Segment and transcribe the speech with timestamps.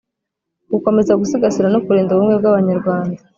[0.73, 3.19] Gukomeza gusigasira no kurinda ubumwe bw abanyarwanda